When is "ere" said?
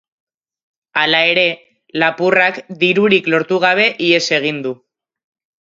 1.33-1.43